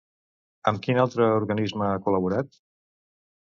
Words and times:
Amb 0.71 0.81
quin 0.87 1.01
altre 1.03 1.27
organisme 1.33 1.87
ha 1.91 2.01
col·laborat? 2.09 2.59